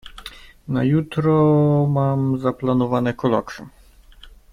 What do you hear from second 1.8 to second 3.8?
mam zaplanowane kolokwium.